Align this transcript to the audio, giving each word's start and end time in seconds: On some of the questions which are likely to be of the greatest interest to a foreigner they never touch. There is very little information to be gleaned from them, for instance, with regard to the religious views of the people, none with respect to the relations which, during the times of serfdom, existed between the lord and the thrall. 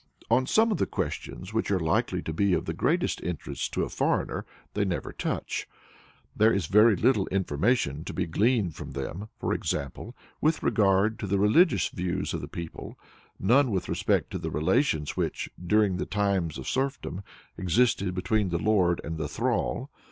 On 0.31 0.47
some 0.47 0.71
of 0.71 0.79
the 0.79 0.87
questions 0.87 1.53
which 1.53 1.69
are 1.69 1.79
likely 1.79 2.23
to 2.23 2.33
be 2.33 2.53
of 2.55 2.65
the 2.65 2.73
greatest 2.73 3.21
interest 3.21 3.71
to 3.75 3.83
a 3.83 3.89
foreigner 3.89 4.47
they 4.73 4.83
never 4.83 5.13
touch. 5.13 5.67
There 6.35 6.51
is 6.51 6.65
very 6.65 6.95
little 6.95 7.27
information 7.27 8.03
to 8.05 8.11
be 8.15 8.25
gleaned 8.25 8.73
from 8.75 8.93
them, 8.93 9.29
for 9.39 9.53
instance, 9.53 10.13
with 10.41 10.63
regard 10.63 11.19
to 11.19 11.27
the 11.27 11.37
religious 11.37 11.89
views 11.89 12.33
of 12.33 12.41
the 12.41 12.47
people, 12.47 12.97
none 13.39 13.69
with 13.69 13.87
respect 13.87 14.31
to 14.31 14.39
the 14.39 14.49
relations 14.49 15.15
which, 15.15 15.51
during 15.63 15.97
the 15.97 16.07
times 16.07 16.57
of 16.57 16.67
serfdom, 16.67 17.21
existed 17.55 18.15
between 18.15 18.49
the 18.49 18.57
lord 18.57 19.01
and 19.03 19.19
the 19.19 19.27
thrall. 19.27 19.91